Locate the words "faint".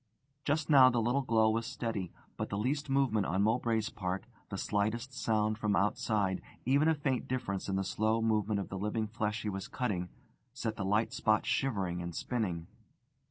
6.95-7.27